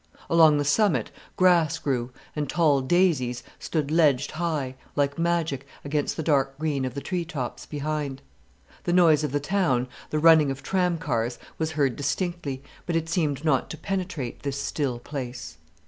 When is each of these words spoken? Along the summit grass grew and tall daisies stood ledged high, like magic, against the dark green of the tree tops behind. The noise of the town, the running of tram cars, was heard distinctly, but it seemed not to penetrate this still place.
Along 0.31 0.57
the 0.57 0.65
summit 0.65 1.11
grass 1.35 1.77
grew 1.77 2.09
and 2.35 2.49
tall 2.49 2.81
daisies 2.81 3.43
stood 3.59 3.91
ledged 3.91 4.31
high, 4.31 4.73
like 4.95 5.19
magic, 5.19 5.67
against 5.85 6.17
the 6.17 6.23
dark 6.23 6.57
green 6.57 6.85
of 6.85 6.95
the 6.95 7.01
tree 7.01 7.23
tops 7.23 7.67
behind. 7.67 8.23
The 8.85 8.93
noise 8.93 9.23
of 9.23 9.31
the 9.31 9.39
town, 9.39 9.87
the 10.09 10.17
running 10.17 10.49
of 10.49 10.63
tram 10.63 10.97
cars, 10.97 11.37
was 11.59 11.73
heard 11.73 11.95
distinctly, 11.95 12.63
but 12.87 12.95
it 12.95 13.09
seemed 13.09 13.45
not 13.45 13.69
to 13.69 13.77
penetrate 13.77 14.41
this 14.41 14.59
still 14.59 14.97
place. 14.97 15.57